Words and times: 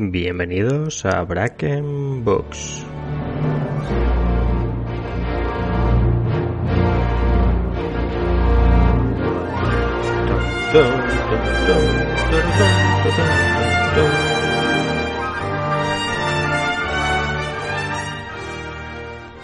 Bienvenidos 0.00 1.04
a 1.04 1.24
Bracken 1.24 2.22
Books. 2.22 2.86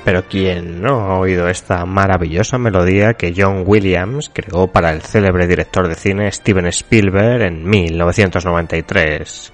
Pero 0.04 0.22
¿quién 0.28 0.80
no 0.80 1.00
ha 1.00 1.18
oído 1.18 1.48
esta 1.48 1.84
maravillosa 1.84 2.58
melodía 2.58 3.14
que 3.14 3.34
John 3.36 3.64
Williams 3.66 4.30
creó 4.32 4.68
para 4.68 4.92
el 4.92 5.02
célebre 5.02 5.48
director 5.48 5.88
de 5.88 5.96
cine 5.96 6.30
Steven 6.30 6.66
Spielberg 6.66 7.42
en 7.42 7.68
1993? 7.68 9.52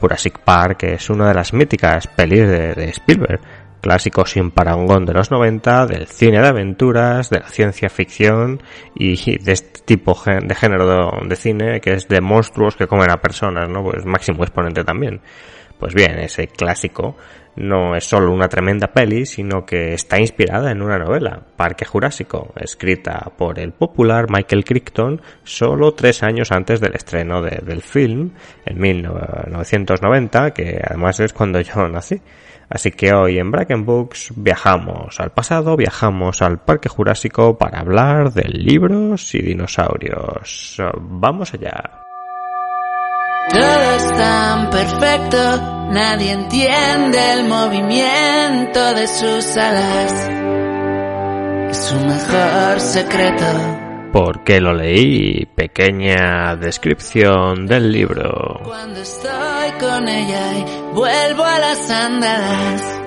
Jurassic 0.00 0.38
Park 0.40 0.84
es 0.84 1.10
una 1.10 1.28
de 1.28 1.34
las 1.34 1.52
míticas 1.52 2.06
pelis 2.06 2.48
de, 2.48 2.74
de 2.74 2.84
Spielberg, 2.90 3.40
clásico 3.80 4.26
sin 4.26 4.50
parangón 4.50 5.04
de 5.06 5.14
los 5.14 5.30
90, 5.30 5.86
del 5.86 6.06
cine 6.06 6.40
de 6.40 6.48
aventuras, 6.48 7.30
de 7.30 7.40
la 7.40 7.48
ciencia 7.48 7.88
ficción 7.88 8.62
y 8.94 9.38
de 9.38 9.52
este 9.52 9.80
tipo 9.84 10.16
de 10.24 10.54
género 10.54 11.12
de, 11.22 11.36
cine 11.36 11.80
que 11.80 11.94
es 11.94 12.08
de 12.08 12.20
monstruos 12.20 12.76
que 12.76 12.86
comen 12.86 13.10
a 13.10 13.16
personas, 13.16 13.68
¿no? 13.68 13.82
Pues 13.82 14.04
máximo 14.04 14.42
exponente 14.42 14.84
también. 14.84 15.20
Pues 15.80 15.94
bien, 15.94 16.18
ese 16.18 16.46
clásico 16.46 17.16
no 17.56 17.96
es 17.96 18.04
solo 18.04 18.32
una 18.32 18.48
tremenda 18.48 18.88
peli, 18.88 19.24
sino 19.24 19.64
que 19.64 19.94
está 19.94 20.20
inspirada 20.20 20.70
en 20.70 20.82
una 20.82 20.98
novela, 20.98 21.40
Parque 21.56 21.86
Jurásico, 21.86 22.52
escrita 22.56 23.32
por 23.36 23.58
el 23.58 23.72
popular 23.72 24.26
Michael 24.28 24.64
Crichton 24.64 25.22
solo 25.42 25.94
tres 25.94 26.22
años 26.22 26.52
antes 26.52 26.80
del 26.80 26.94
estreno 26.94 27.40
del 27.40 27.80
film, 27.80 28.32
en 28.66 28.78
1990, 28.78 30.52
que 30.52 30.80
además 30.86 31.18
es 31.20 31.32
cuando 31.32 31.60
yo 31.62 31.88
nací. 31.88 32.20
Así 32.68 32.92
que 32.92 33.12
hoy 33.12 33.38
en 33.38 33.50
Bracken 33.50 33.84
Books 33.84 34.32
viajamos 34.36 35.18
al 35.18 35.32
pasado, 35.32 35.76
viajamos 35.76 36.40
al 36.42 36.60
Parque 36.60 36.88
Jurásico 36.88 37.58
para 37.58 37.80
hablar 37.80 38.32
de 38.32 38.44
libros 38.44 39.34
y 39.34 39.42
dinosaurios. 39.42 40.76
Vamos 41.00 41.52
allá. 41.54 42.00
Tan 44.16 44.70
perfecto, 44.70 45.36
nadie 45.92 46.32
entiende 46.32 47.32
el 47.32 47.48
movimiento 47.48 48.94
de 48.94 49.06
sus 49.06 49.56
alas. 49.56 50.12
Es 51.70 51.76
su 51.76 51.96
mejor 52.00 52.80
secreto. 52.80 53.46
¿Por 54.12 54.42
qué 54.42 54.60
lo 54.60 54.74
leí? 54.74 55.46
Pequeña 55.54 56.56
descripción 56.56 57.66
del 57.66 57.92
libro. 57.92 58.60
Cuando 58.64 59.00
estoy 59.00 59.70
con 59.78 60.08
ella 60.08 60.52
y 60.58 60.94
vuelvo 60.94 61.44
a 61.44 61.58
las 61.60 61.90
andadas. 61.90 63.00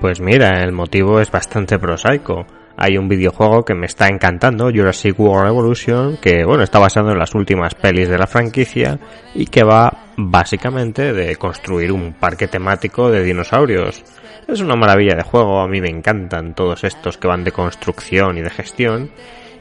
Pues 0.00 0.20
mira, 0.20 0.62
el 0.62 0.72
motivo 0.72 1.20
es 1.20 1.30
bastante 1.30 1.78
prosaico 1.78 2.46
hay 2.80 2.96
un 2.96 3.08
videojuego 3.08 3.64
que 3.64 3.74
me 3.74 3.86
está 3.86 4.06
encantando, 4.06 4.70
Jurassic 4.72 5.18
World 5.18 5.48
Evolution, 5.48 6.16
que 6.18 6.44
bueno, 6.44 6.62
está 6.62 6.78
basado 6.78 7.10
en 7.10 7.18
las 7.18 7.34
últimas 7.34 7.74
pelis 7.74 8.08
de 8.08 8.16
la 8.16 8.28
franquicia 8.28 9.00
y 9.34 9.46
que 9.46 9.64
va 9.64 10.06
básicamente 10.16 11.12
de 11.12 11.34
construir 11.34 11.90
un 11.90 12.12
parque 12.12 12.46
temático 12.46 13.10
de 13.10 13.24
dinosaurios. 13.24 14.04
Es 14.46 14.60
una 14.60 14.76
maravilla 14.76 15.16
de 15.16 15.24
juego, 15.24 15.60
a 15.60 15.66
mí 15.66 15.80
me 15.80 15.88
encantan 15.88 16.54
todos 16.54 16.84
estos 16.84 17.18
que 17.18 17.26
van 17.26 17.42
de 17.42 17.50
construcción 17.50 18.38
y 18.38 18.42
de 18.42 18.50
gestión 18.50 19.10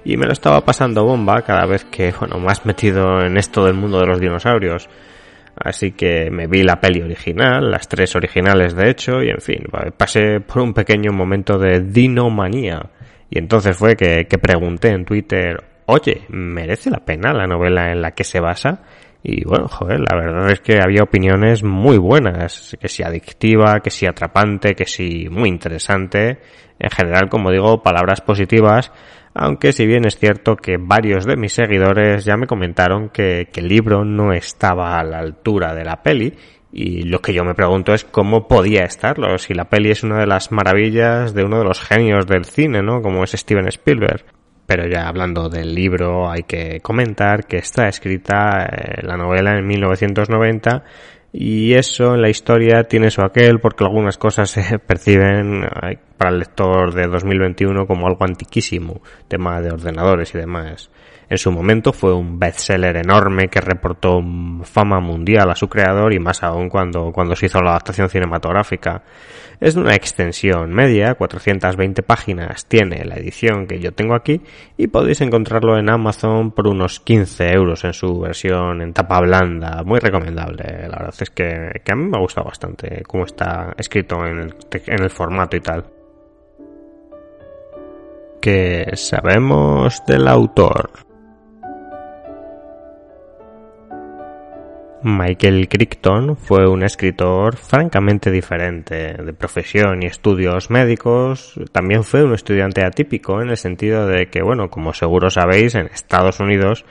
y 0.05 0.15
me 0.15 0.27
lo 0.27 0.33
estaba 0.33 0.61
pasando 0.61 1.03
bomba 1.03 1.41
cada 1.41 1.65
vez 1.65 1.85
que, 1.85 2.13
bueno, 2.19 2.37
más 2.37 2.67
metido 2.67 3.25
en 3.25 3.35
esto 3.35 3.65
del 3.65 3.73
mundo 3.73 3.99
de 3.99 4.05
los 4.05 4.21
dinosaurios. 4.21 4.87
Así 5.59 5.93
que 5.93 6.29
me 6.29 6.45
vi 6.45 6.61
la 6.61 6.79
peli 6.79 7.01
original, 7.01 7.71
las 7.71 7.87
tres 7.87 8.15
originales 8.15 8.75
de 8.75 8.91
hecho, 8.91 9.23
y 9.23 9.29
en 9.29 9.41
fin, 9.41 9.63
pasé 9.97 10.39
por 10.39 10.61
un 10.61 10.73
pequeño 10.75 11.11
momento 11.11 11.57
de 11.57 11.79
dinomanía. 11.81 12.91
Y 13.29 13.39
entonces 13.39 13.75
fue 13.75 13.95
que, 13.95 14.25
pregunté 14.41 14.89
en 14.89 15.05
Twitter, 15.05 15.63
oye, 15.85 16.23
¿merece 16.29 16.89
la 16.89 16.99
pena 16.99 17.33
la 17.33 17.47
novela 17.47 17.91
en 17.91 18.01
la 18.01 18.11
que 18.11 18.23
se 18.23 18.39
basa? 18.39 18.81
Y 19.23 19.43
bueno, 19.43 19.67
joder, 19.67 19.99
la 19.99 20.15
verdad 20.15 20.51
es 20.51 20.61
que 20.61 20.79
había 20.81 21.03
opiniones 21.03 21.63
muy 21.63 21.97
buenas, 21.97 22.77
que 22.79 22.87
si 22.87 23.03
adictiva, 23.03 23.81
que 23.81 23.89
si 23.89 24.05
atrapante, 24.05 24.75
que 24.75 24.85
si 24.85 25.27
muy 25.29 25.49
interesante. 25.49 26.39
En 26.79 26.89
general, 26.91 27.27
como 27.27 27.51
digo, 27.51 27.81
palabras 27.81 28.21
positivas, 28.21 28.91
aunque 29.33 29.73
si 29.73 29.85
bien 29.85 30.05
es 30.05 30.17
cierto 30.17 30.55
que 30.55 30.77
varios 30.79 31.25
de 31.25 31.35
mis 31.35 31.53
seguidores 31.53 32.23
ya 32.23 32.37
me 32.37 32.47
comentaron 32.47 33.09
que, 33.09 33.49
que 33.51 33.59
el 33.59 33.67
libro 33.67 34.05
no 34.05 34.31
estaba 34.31 34.97
a 34.97 35.03
la 35.03 35.19
altura 35.19 35.73
de 35.73 35.83
la 35.83 36.01
peli 36.01 36.33
y 36.71 37.03
lo 37.03 37.19
que 37.19 37.33
yo 37.33 37.43
me 37.43 37.53
pregunto 37.53 37.93
es 37.93 38.03
cómo 38.03 38.47
podía 38.47 38.83
estarlo, 38.83 39.37
si 39.37 39.53
la 39.53 39.65
peli 39.65 39.91
es 39.91 40.03
una 40.03 40.19
de 40.19 40.27
las 40.27 40.51
maravillas 40.51 41.33
de 41.33 41.43
uno 41.43 41.59
de 41.59 41.65
los 41.65 41.81
genios 41.81 42.27
del 42.27 42.45
cine, 42.45 42.81
¿no? 42.81 43.01
Como 43.01 43.23
es 43.23 43.31
Steven 43.31 43.67
Spielberg. 43.67 44.25
Pero 44.65 44.85
ya 44.85 45.07
hablando 45.07 45.47
del 45.47 45.73
libro, 45.73 46.29
hay 46.29 46.43
que 46.43 46.81
comentar 46.81 47.45
que 47.47 47.57
está 47.57 47.87
escrita 47.87 48.65
eh, 48.65 49.01
la 49.01 49.15
novela 49.15 49.57
en 49.57 49.65
1990 49.65 50.83
y 51.31 51.73
eso 51.73 52.15
en 52.15 52.21
la 52.21 52.29
historia 52.29 52.83
tiene 52.83 53.11
su 53.11 53.21
aquel 53.21 53.59
porque 53.59 53.85
algunas 53.85 54.17
cosas 54.17 54.49
se 54.49 54.79
perciben 54.85 55.63
eh, 55.63 55.99
para 56.17 56.31
el 56.31 56.39
lector 56.39 56.93
de 56.93 57.07
2021 57.07 57.87
como 57.87 58.07
algo 58.07 58.25
antiquísimo, 58.25 59.01
tema 59.29 59.61
de 59.61 59.71
ordenadores 59.71 60.35
y 60.35 60.37
demás. 60.37 60.89
En 61.29 61.37
su 61.37 61.51
momento 61.51 61.91
fue 61.91 62.13
un 62.13 62.39
bestseller 62.39 62.97
enorme 62.97 63.49
que 63.49 63.59
reportó 63.59 64.23
fama 64.63 65.01
mundial 65.01 65.49
a 65.49 65.55
su 65.55 65.67
creador 65.67 66.13
y 66.13 66.19
más 66.19 66.41
aún 66.41 66.69
cuando, 66.69 67.11
cuando 67.11 67.35
se 67.35 67.47
hizo 67.47 67.61
la 67.61 67.71
adaptación 67.71 68.09
cinematográfica. 68.09 69.03
Es 69.59 69.75
de 69.75 69.81
una 69.81 69.95
extensión 69.95 70.71
media, 70.71 71.15
420 71.15 72.03
páginas 72.03 72.65
tiene 72.67 73.03
la 73.03 73.15
edición 73.15 73.67
que 73.67 73.79
yo 73.79 73.91
tengo 73.91 74.15
aquí 74.15 74.41
y 74.77 74.87
podéis 74.87 75.19
encontrarlo 75.21 75.77
en 75.77 75.89
Amazon 75.89 76.51
por 76.51 76.67
unos 76.67 76.99
15 76.99 77.51
euros 77.51 77.83
en 77.83 77.93
su 77.93 78.19
versión 78.19 78.81
en 78.81 78.93
tapa 78.93 79.19
blanda. 79.19 79.83
Muy 79.83 79.99
recomendable. 79.99 80.87
La 80.87 80.97
verdad 80.97 81.15
es 81.19 81.29
que, 81.31 81.81
a 81.91 81.95
mí 81.95 82.05
me 82.05 82.17
ha 82.17 82.21
gustado 82.21 82.47
bastante 82.47 83.03
cómo 83.05 83.25
está 83.25 83.73
escrito 83.77 84.17
en 84.25 84.53
el 85.03 85.09
formato 85.09 85.57
y 85.57 85.61
tal. 85.61 85.83
¿Qué 88.39 88.91
sabemos 88.93 90.03
del 90.05 90.27
autor? 90.27 91.06
Michael 95.07 95.69
Crichton 95.69 96.35
fue 96.35 96.67
un 96.67 96.83
escritor 96.83 97.55
francamente 97.55 98.29
diferente 98.29 99.13
de 99.13 99.33
profesión 99.33 100.03
y 100.03 100.07
estudios 100.07 100.69
médicos. 100.69 101.53
También 101.71 102.03
fue 102.03 102.25
un 102.25 102.33
estudiante 102.33 102.83
atípico 102.83 103.41
en 103.41 103.49
el 103.49 103.55
sentido 103.55 104.05
de 104.05 104.27
que, 104.27 104.41
bueno, 104.41 104.69
como 104.69 104.93
seguro 104.93 105.29
sabéis, 105.29 105.75
en 105.75 105.85
Estados 105.85 106.41
Unidos 106.41 106.83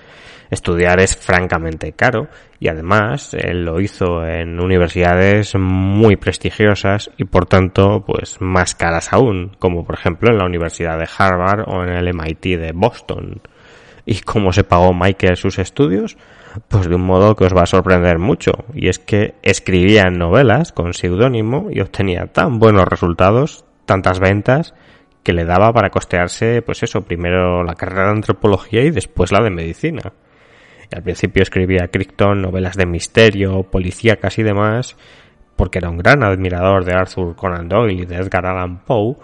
estudiar 0.50 0.98
es 1.00 1.14
francamente 1.14 1.92
caro 1.92 2.28
y 2.58 2.68
además 2.68 3.34
él 3.34 3.64
lo 3.64 3.80
hizo 3.80 4.24
en 4.24 4.60
universidades 4.60 5.54
muy 5.58 6.16
prestigiosas 6.16 7.10
y 7.18 7.24
por 7.24 7.46
tanto 7.46 8.04
pues 8.06 8.40
más 8.40 8.74
caras 8.74 9.12
aún, 9.12 9.56
como 9.58 9.84
por 9.84 9.96
ejemplo 9.96 10.30
en 10.30 10.38
la 10.38 10.46
Universidad 10.46 10.98
de 10.98 11.08
Harvard 11.18 11.64
o 11.66 11.82
en 11.82 11.90
el 11.90 12.14
MIT 12.14 12.58
de 12.58 12.72
Boston. 12.72 13.42
¿Y 14.06 14.20
cómo 14.20 14.52
se 14.52 14.64
pagó 14.64 14.94
Michael 14.94 15.36
sus 15.36 15.58
estudios? 15.58 16.16
Pues 16.68 16.88
de 16.88 16.94
un 16.94 17.02
modo 17.02 17.36
que 17.36 17.44
os 17.44 17.54
va 17.54 17.62
a 17.62 17.66
sorprender 17.66 18.18
mucho, 18.18 18.52
y 18.74 18.88
es 18.88 18.98
que 18.98 19.34
escribía 19.42 20.10
novelas 20.10 20.72
con 20.72 20.94
seudónimo 20.94 21.68
y 21.70 21.80
obtenía 21.80 22.26
tan 22.26 22.58
buenos 22.58 22.86
resultados, 22.86 23.64
tantas 23.84 24.18
ventas, 24.20 24.74
que 25.22 25.32
le 25.32 25.44
daba 25.44 25.72
para 25.72 25.90
costearse, 25.90 26.62
pues 26.62 26.82
eso, 26.82 27.02
primero 27.02 27.64
la 27.64 27.74
carrera 27.74 28.04
de 28.04 28.12
antropología 28.12 28.82
y 28.84 28.90
después 28.90 29.32
la 29.32 29.42
de 29.42 29.50
medicina. 29.50 30.12
Y 30.90 30.96
al 30.96 31.02
principio 31.02 31.42
escribía 31.42 31.88
Crichton 31.88 32.42
novelas 32.42 32.76
de 32.76 32.86
misterio, 32.86 33.64
policíacas 33.64 34.38
y 34.38 34.44
demás, 34.44 34.96
porque 35.56 35.78
era 35.78 35.90
un 35.90 35.98
gran 35.98 36.22
admirador 36.22 36.84
de 36.84 36.94
Arthur 36.94 37.34
Conan 37.34 37.68
Doyle 37.68 38.02
y 38.02 38.06
de 38.06 38.16
Edgar 38.16 38.46
Allan 38.46 38.84
Poe, 38.84 39.16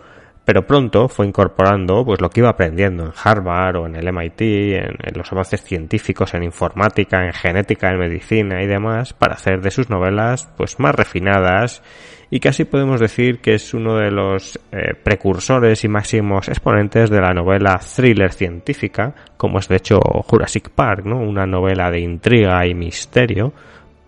pero 0.44 0.66
pronto 0.66 1.08
fue 1.08 1.26
incorporando 1.26 2.04
pues 2.04 2.20
lo 2.20 2.30
que 2.30 2.40
iba 2.40 2.50
aprendiendo 2.50 3.04
en 3.04 3.12
Harvard 3.22 3.76
o 3.76 3.86
en 3.86 3.94
el 3.94 4.12
MIT, 4.12 4.40
en, 4.40 4.96
los 5.14 5.30
avances 5.32 5.62
científicos 5.62 6.34
en 6.34 6.42
informática, 6.42 7.24
en 7.24 7.32
genética, 7.32 7.90
en 7.90 7.98
medicina 7.98 8.62
y 8.62 8.66
demás, 8.66 9.12
para 9.12 9.34
hacer 9.34 9.60
de 9.60 9.70
sus 9.70 9.88
novelas 9.88 10.48
pues 10.56 10.80
más 10.80 10.94
refinadas 10.94 11.82
y 12.28 12.40
casi 12.40 12.64
podemos 12.64 12.98
decir 12.98 13.40
que 13.40 13.54
es 13.54 13.74
uno 13.74 13.96
de 13.96 14.10
los 14.10 14.58
eh, 14.72 14.94
precursores 15.00 15.84
y 15.84 15.88
máximos 15.88 16.48
exponentes 16.48 17.10
de 17.10 17.20
la 17.20 17.34
novela 17.34 17.78
thriller 17.78 18.32
científica, 18.32 19.14
como 19.36 19.58
es 19.58 19.68
de 19.68 19.76
hecho 19.76 20.00
Jurassic 20.00 20.70
Park, 20.70 21.04
¿no? 21.04 21.18
Una 21.18 21.44
novela 21.44 21.90
de 21.90 22.00
intriga 22.00 22.66
y 22.66 22.74
misterio 22.74 23.52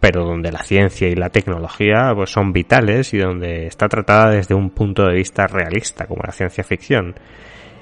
pero 0.05 0.23
donde 0.23 0.53
la 0.53 0.63
ciencia 0.63 1.09
y 1.09 1.15
la 1.15 1.31
tecnología 1.31 2.13
pues, 2.15 2.29
son 2.29 2.53
vitales 2.53 3.15
y 3.15 3.19
donde 3.19 3.67
está 3.67 3.89
tratada 3.89 4.33
desde 4.33 4.55
un 4.55 4.69
punto 4.69 5.07
de 5.07 5.15
vista 5.15 5.47
realista, 5.47 6.05
como 6.05 6.21
la 6.27 6.31
ciencia 6.31 6.63
ficción. 6.63 7.15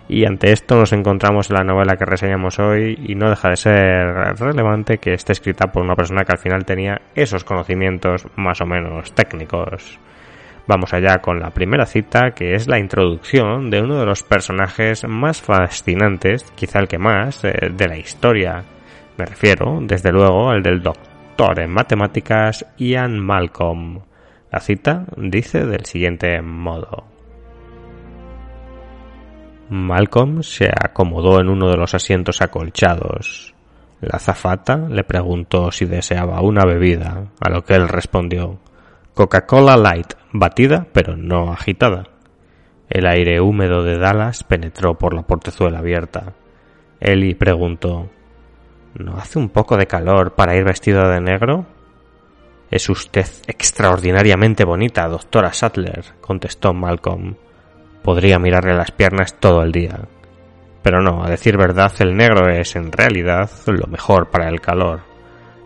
Y 0.08 0.24
ante 0.24 0.52
esto 0.52 0.76
nos 0.76 0.92
encontramos 0.92 1.50
en 1.50 1.56
la 1.56 1.64
novela 1.64 1.96
que 1.96 2.04
reseñamos 2.04 2.60
hoy 2.60 2.96
y 3.08 3.16
no 3.16 3.28
deja 3.28 3.48
de 3.48 3.56
ser 3.56 4.06
relevante 4.38 4.98
que 4.98 5.14
esté 5.14 5.32
escrita 5.32 5.72
por 5.72 5.82
una 5.82 5.96
persona 5.96 6.22
que 6.22 6.30
al 6.30 6.38
final 6.38 6.64
tenía 6.64 7.00
esos 7.16 7.42
conocimientos 7.42 8.24
más 8.36 8.60
o 8.60 8.66
menos 8.66 9.12
técnicos. 9.16 9.98
Vamos 10.69 10.94
allá 10.94 11.19
con 11.19 11.40
la 11.40 11.50
primera 11.50 11.86
cita, 11.86 12.30
que 12.30 12.54
es 12.54 12.69
la 12.69 12.78
introducción 12.78 13.69
de 13.69 13.82
uno 13.82 13.98
de 13.98 14.06
los 14.06 14.22
personajes 14.22 15.04
más 15.08 15.40
fascinantes, 15.40 16.44
quizá 16.54 16.78
el 16.78 16.86
que 16.86 16.98
más, 16.98 17.44
eh, 17.44 17.70
de 17.72 17.88
la 17.88 17.98
historia. 17.98 18.62
Me 19.19 19.26
refiero, 19.26 19.80
desde 19.82 20.12
luego, 20.12 20.50
al 20.50 20.62
del 20.62 20.80
Doctor 20.80 21.12
en 21.38 21.70
matemáticas 21.70 22.64
Ian 22.79 23.19
Malcolm. 23.19 24.00
La 24.50 24.61
cita 24.61 25.06
dice 25.17 25.64
del 25.67 25.84
siguiente 25.87 26.40
modo. 26.40 27.05
Malcolm 29.69 30.43
se 30.43 30.69
acomodó 30.69 31.40
en 31.40 31.49
uno 31.49 31.69
de 31.69 31.76
los 31.76 31.94
asientos 31.94 32.43
acolchados. 32.43 33.55
La 34.00 34.17
azafata 34.17 34.76
le 34.76 35.02
preguntó 35.05 35.73
si 35.73 35.84
deseaba 35.87 36.43
una 36.43 36.64
bebida, 36.64 37.31
a 37.40 37.50
lo 37.50 37.64
que 37.64 37.75
él 37.75 37.88
respondió 37.88 38.58
Coca-Cola 39.14 39.76
Light, 39.76 40.12
batida 40.32 40.87
pero 40.93 41.17
no 41.17 41.52
agitada. 41.52 42.05
El 42.88 43.06
aire 43.06 43.40
húmedo 43.40 43.82
de 43.82 43.99
Dallas 43.99 44.44
penetró 44.44 44.96
por 44.96 45.14
la 45.14 45.23
portezuela 45.23 45.79
abierta. 45.79 46.34
Ellie 47.00 47.34
preguntó 47.34 48.11
¿No 48.94 49.17
hace 49.17 49.39
un 49.39 49.49
poco 49.49 49.77
de 49.77 49.87
calor 49.87 50.35
para 50.35 50.56
ir 50.56 50.65
vestido 50.65 51.09
de 51.09 51.21
negro? 51.21 51.67
Es 52.71 52.89
usted 52.89 53.27
extraordinariamente 53.47 54.65
bonita, 54.65 55.09
doctora 55.09 55.53
Sattler, 55.53 56.05
contestó 56.21 56.73
Malcolm. 56.73 57.35
Podría 58.03 58.39
mirarle 58.39 58.75
las 58.75 58.91
piernas 58.91 59.39
todo 59.39 59.62
el 59.62 59.73
día. 59.73 60.00
Pero 60.83 61.00
no, 61.00 61.25
a 61.25 61.31
decir 61.31 61.56
verdad, 61.56 61.93
el 62.00 62.17
negro 62.17 62.49
es 62.49 62.75
en 62.77 62.91
realidad 62.91 63.50
lo 63.67 63.87
mejor 63.87 64.31
para 64.31 64.49
el 64.49 64.61
calor. 64.61 65.00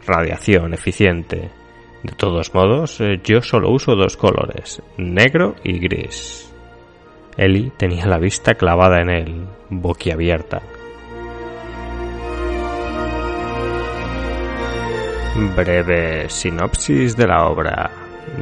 Radiación 0.07 0.75
eficiente. 0.75 1.51
De 2.03 2.13
todos 2.13 2.55
modos, 2.55 3.01
eh, 3.01 3.21
yo 3.25 3.43
solo 3.43 3.71
uso 3.71 3.97
dos 3.97 4.17
colores, 4.17 4.83
negro 4.97 5.57
y 5.65 5.79
gris. 5.79 6.53
Ellie 7.37 7.73
tenía 7.77 8.07
la 8.07 8.19
vista 8.19 8.55
clavada 8.55 9.01
en 9.01 9.11
él, 9.11 9.47
boquiabierta. 9.71 10.63
Breve 15.37 16.31
sinopsis 16.31 17.15
de 17.15 17.27
la 17.27 17.47
obra, 17.47 17.91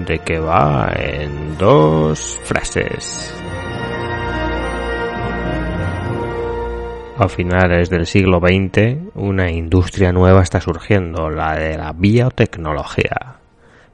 de 0.07 0.21
que 0.21 0.39
va 0.39 0.93
en 0.95 1.59
dos 1.59 2.39
frases. 2.45 3.35
A 7.19 7.29
finales 7.29 7.91
del 7.91 8.07
siglo 8.07 8.39
XX, 8.39 9.11
una 9.15 9.51
industria 9.51 10.13
nueva 10.13 10.43
está 10.43 10.61
surgiendo, 10.61 11.31
la 11.31 11.57
de 11.57 11.77
la 11.77 11.93
biotecnología. 11.93 13.39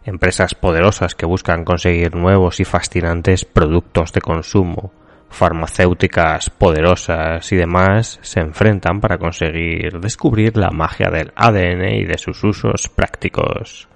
Empresas 0.05 0.55
poderosas 0.55 1.15
que 1.15 1.25
buscan 1.25 1.65
conseguir 1.65 2.15
nuevos 2.15 2.61
y 2.61 2.67
fascinantes 2.67 3.47
productos 3.47 4.13
de 4.13 4.21
consumo, 4.21 4.93
farmacéuticas 5.31 6.51
poderosas 6.51 7.51
y 7.53 7.57
demás 7.57 8.19
se 8.23 8.41
enfrentan 8.41 9.01
para 9.01 9.17
conseguir 9.17 10.01
descubrir 10.01 10.57
la 10.57 10.71
magia 10.71 11.09
del 11.11 11.33
ADN 11.35 11.95
y 11.95 12.05
de 12.05 12.19
sus 12.19 12.43
usos 12.45 12.89
prácticos. 12.89 13.89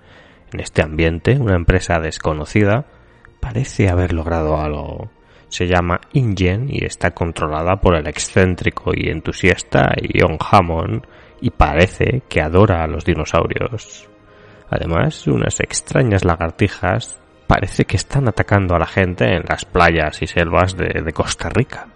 En 0.52 0.60
este 0.60 0.82
ambiente, 0.82 1.36
una 1.38 1.56
empresa 1.56 1.98
desconocida 1.98 2.86
parece 3.40 3.88
haber 3.88 4.12
logrado 4.12 4.56
algo. 4.58 5.10
Se 5.48 5.66
llama 5.66 6.00
InGen 6.12 6.68
y 6.68 6.84
está 6.84 7.10
controlada 7.10 7.76
por 7.76 7.96
el 7.96 8.06
excéntrico 8.06 8.92
y 8.94 9.10
entusiasta 9.10 9.92
John 10.18 10.38
Hammond 10.40 11.02
y 11.40 11.50
parece 11.50 12.22
que 12.28 12.40
adora 12.40 12.82
a 12.82 12.86
los 12.86 13.04
dinosaurios. 13.04 14.08
Además, 14.70 15.26
unas 15.26 15.60
extrañas 15.60 16.24
lagartijas 16.24 17.20
parece 17.46 17.84
que 17.84 17.96
están 17.96 18.28
atacando 18.28 18.74
a 18.74 18.78
la 18.78 18.86
gente 18.86 19.24
en 19.24 19.44
las 19.48 19.64
playas 19.64 20.22
y 20.22 20.26
selvas 20.26 20.76
de, 20.76 21.12
Costa 21.12 21.48
Rica. 21.48 21.86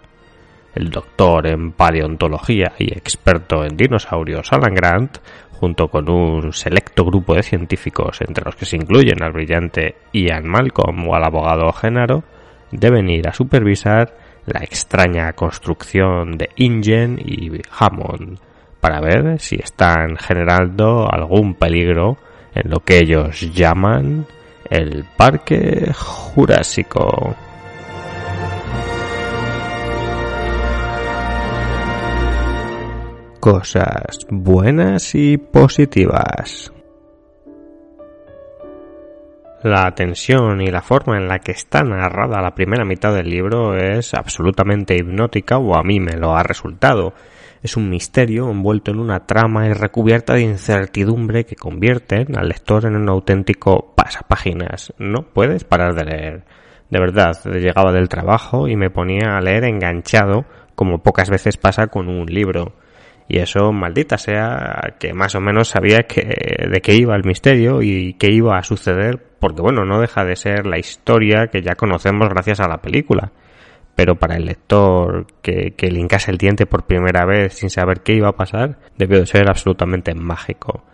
El 0.75 0.89
doctor 0.89 1.47
en 1.47 1.71
paleontología 1.71 2.73
y 2.77 2.93
experto 2.93 3.65
en 3.65 3.75
dinosaurios 3.75 4.51
Alan 4.53 4.75
Grant, 4.75 5.17
junto 5.51 5.87
con 5.87 6.09
un 6.09 6.53
selecto 6.53 7.03
grupo 7.03 7.33
de 7.33 7.43
científicos, 7.43 8.21
entre 8.21 8.45
los 8.45 8.55
que 8.55 8.65
se 8.65 8.77
incluyen 8.77 9.21
al 9.23 9.33
brillante 9.33 9.95
Ian 10.13 10.47
Malcolm 10.47 11.07
o 11.07 11.15
al 11.15 11.23
abogado 11.23 11.71
Genaro, 11.73 12.23
deben 12.71 13.09
ir 13.09 13.27
a 13.27 13.33
supervisar 13.33 14.15
la 14.45 14.61
extraña 14.61 15.33
construcción 15.33 16.37
de 16.37 16.49
Ingen 16.55 17.19
y 17.19 17.51
Hammond 17.77 18.39
para 18.79 19.01
ver 19.01 19.39
si 19.39 19.55
están 19.55 20.15
generando 20.17 21.07
algún 21.11 21.55
peligro 21.55 22.17
en 22.55 22.71
lo 22.71 22.79
que 22.79 22.99
ellos 22.99 23.53
llaman 23.53 24.25
el 24.69 25.05
Parque 25.17 25.91
Jurásico. 25.93 27.35
Cosas 33.39 34.27
buenas 34.29 35.15
y 35.15 35.37
positivas. 35.37 36.71
La 39.63 39.91
tensión 39.93 40.61
y 40.61 40.67
la 40.67 40.81
forma 40.81 41.17
en 41.17 41.27
la 41.27 41.39
que 41.39 41.51
está 41.51 41.83
narrada 41.83 42.41
la 42.41 42.55
primera 42.55 42.85
mitad 42.85 43.13
del 43.13 43.29
libro 43.29 43.75
es 43.75 44.13
absolutamente 44.13 44.95
hipnótica 44.95 45.57
o 45.57 45.75
a 45.75 45.83
mí 45.83 45.99
me 45.99 46.17
lo 46.17 46.35
ha 46.35 46.43
resultado 46.43 47.13
es 47.61 47.75
un 47.75 47.89
misterio 47.89 48.49
envuelto 48.49 48.91
en 48.91 48.99
una 48.99 49.25
trama 49.25 49.67
y 49.67 49.73
recubierta 49.73 50.33
de 50.33 50.41
incertidumbre 50.41 51.45
que 51.45 51.55
convierten 51.55 52.37
al 52.37 52.47
lector 52.47 52.85
en 52.85 52.95
un 52.95 53.09
auténtico 53.09 53.93
pasapáginas. 53.95 54.93
No 54.97 55.23
puedes 55.33 55.63
parar 55.63 55.93
de 55.93 56.05
leer. 56.05 56.43
De 56.89 56.99
verdad, 56.99 57.33
llegaba 57.45 57.91
del 57.91 58.09
trabajo 58.09 58.67
y 58.67 58.75
me 58.75 58.89
ponía 58.89 59.37
a 59.37 59.41
leer 59.41 59.65
enganchado, 59.65 60.45
como 60.75 61.03
pocas 61.03 61.29
veces 61.29 61.57
pasa 61.57 61.87
con 61.87 62.07
un 62.07 62.25
libro. 62.27 62.73
Y 63.27 63.39
eso, 63.39 63.71
maldita 63.71 64.17
sea, 64.17 64.95
que 64.99 65.13
más 65.13 65.35
o 65.35 65.41
menos 65.41 65.67
sabía 65.67 65.99
que, 65.99 66.67
de 66.67 66.81
qué 66.81 66.95
iba 66.95 67.15
el 67.15 67.25
misterio 67.25 67.81
y 67.83 68.13
qué 68.13 68.31
iba 68.31 68.57
a 68.57 68.63
suceder, 68.63 69.28
porque 69.39 69.61
bueno, 69.61 69.85
no 69.85 69.99
deja 69.99 70.25
de 70.25 70.35
ser 70.35 70.65
la 70.65 70.77
historia 70.77 71.47
que 71.47 71.61
ya 71.61 71.75
conocemos 71.75 72.29
gracias 72.29 72.59
a 72.59 72.67
la 72.67 72.77
película 72.77 73.31
pero 73.99 74.15
para 74.15 74.37
el 74.37 74.45
lector 74.45 75.27
que, 75.41 75.73
que 75.75 75.91
le 75.91 75.99
el 75.99 76.37
diente 76.37 76.65
por 76.65 76.85
primera 76.85 77.25
vez 77.25 77.55
sin 77.55 77.69
saber 77.69 77.99
qué 77.99 78.13
iba 78.13 78.29
a 78.29 78.35
pasar, 78.37 78.77
debió 78.97 79.19
de 79.19 79.25
ser 79.25 79.49
absolutamente 79.49 80.15
mágico. 80.15 80.85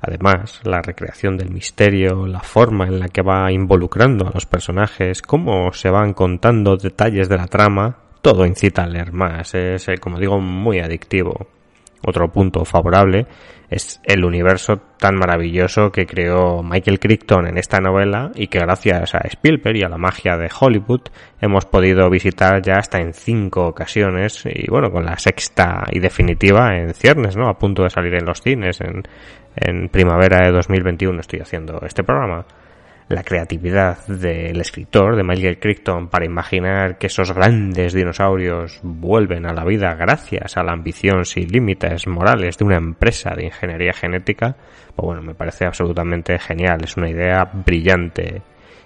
Además, 0.00 0.62
la 0.64 0.80
recreación 0.80 1.36
del 1.36 1.50
misterio, 1.50 2.26
la 2.26 2.40
forma 2.40 2.86
en 2.86 3.00
la 3.00 3.08
que 3.08 3.20
va 3.20 3.52
involucrando 3.52 4.26
a 4.26 4.30
los 4.32 4.46
personajes, 4.46 5.20
cómo 5.20 5.74
se 5.74 5.90
van 5.90 6.14
contando 6.14 6.78
detalles 6.78 7.28
de 7.28 7.36
la 7.36 7.48
trama, 7.48 7.98
todo 8.22 8.46
incita 8.46 8.84
a 8.84 8.88
leer 8.88 9.12
más. 9.12 9.54
Es, 9.54 9.86
eh, 9.88 9.98
como 9.98 10.18
digo, 10.18 10.40
muy 10.40 10.78
adictivo. 10.78 11.48
Otro 12.06 12.28
punto 12.30 12.64
favorable 12.64 13.26
es 13.70 14.00
el 14.04 14.24
universo 14.24 14.78
tan 14.98 15.16
maravilloso 15.16 15.92
que 15.92 16.06
creó 16.06 16.62
Michael 16.62 16.98
Crichton 16.98 17.48
en 17.48 17.58
esta 17.58 17.80
novela 17.80 18.30
y 18.34 18.46
que 18.46 18.60
gracias 18.60 19.14
a 19.14 19.18
Spielberg 19.18 19.76
y 19.76 19.82
a 19.82 19.88
la 19.88 19.98
magia 19.98 20.36
de 20.36 20.48
Hollywood 20.58 21.02
hemos 21.40 21.66
podido 21.66 22.08
visitar 22.08 22.62
ya 22.62 22.74
hasta 22.74 22.98
en 22.98 23.12
cinco 23.12 23.66
ocasiones 23.66 24.44
y 24.46 24.70
bueno, 24.70 24.90
con 24.90 25.04
la 25.04 25.18
sexta 25.18 25.84
y 25.90 25.98
definitiva 25.98 26.76
en 26.76 26.94
ciernes, 26.94 27.36
¿no? 27.36 27.48
A 27.48 27.58
punto 27.58 27.82
de 27.82 27.90
salir 27.90 28.14
en 28.14 28.24
los 28.24 28.40
cines 28.40 28.80
en, 28.80 29.02
en 29.56 29.88
primavera 29.88 30.46
de 30.46 30.52
2021 30.52 31.20
estoy 31.20 31.40
haciendo 31.40 31.80
este 31.84 32.04
programa 32.04 32.46
la 33.08 33.22
creatividad 33.22 34.06
del 34.06 34.60
escritor, 34.60 35.16
de 35.16 35.24
Michael 35.24 35.58
Crichton, 35.58 36.08
para 36.08 36.26
imaginar 36.26 36.98
que 36.98 37.06
esos 37.06 37.32
grandes 37.32 37.94
dinosaurios 37.94 38.80
vuelven 38.82 39.46
a 39.46 39.54
la 39.54 39.64
vida 39.64 39.94
gracias 39.94 40.56
a 40.56 40.62
la 40.62 40.72
ambición 40.72 41.24
sin 41.24 41.48
límites 41.48 42.06
morales 42.06 42.58
de 42.58 42.64
una 42.64 42.76
empresa 42.76 43.30
de 43.34 43.46
ingeniería 43.46 43.94
genética, 43.94 44.56
pues 44.94 45.06
bueno, 45.06 45.22
me 45.22 45.34
parece 45.34 45.64
absolutamente 45.64 46.38
genial, 46.38 46.80
es 46.84 46.96
una 46.96 47.08
idea 47.08 47.44
brillante. 47.44 48.42